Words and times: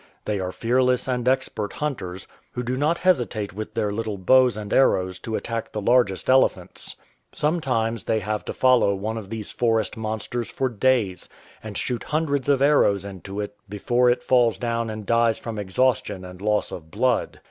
They 0.25 0.39
are 0.39 0.51
fearless 0.51 1.07
and 1.07 1.27
expert 1.29 1.73
hunters, 1.73 2.25
who 2.53 2.63
do 2.63 2.75
not 2.75 2.97
hesitate 2.97 3.53
with 3.53 3.75
their 3.75 3.91
little 3.91 4.17
bows 4.17 4.57
and 4.57 4.73
arrows 4.73 5.19
to 5.19 5.35
attack 5.35 5.71
the 5.71 5.79
largest 5.79 6.27
ele 6.27 6.49
phants. 6.49 6.95
Sometimes 7.33 8.03
they 8.05 8.19
have 8.19 8.43
to 8.45 8.53
follow 8.53 8.95
one 8.95 9.15
of 9.19 9.29
these 9.29 9.51
forest 9.51 9.95
monsters 9.97 10.49
for 10.49 10.69
days, 10.69 11.29
and 11.61 11.77
shoot 11.77 12.05
hundreds 12.05 12.49
of 12.49 12.63
arrows 12.63 13.05
into 13.05 13.39
it 13.41 13.55
before 13.69 14.09
it 14.09 14.23
falls 14.23 14.57
down 14.57 14.89
and 14.89 15.05
dies 15.05 15.37
from 15.37 15.59
exhaustion 15.59 16.25
and 16.25 16.41
loss 16.41 16.71
of 16.71 16.89
blood. 16.89 17.39